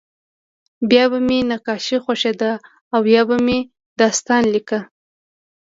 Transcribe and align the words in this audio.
بیا 0.89 1.03
به 1.11 1.19
مې 1.27 1.39
نقاشي 1.51 1.97
خوښېده 2.03 2.51
او 2.95 3.01
یا 3.15 3.21
به 3.29 3.37
مې 3.45 3.57
داستان 3.99 4.43
لیکه 4.53 4.79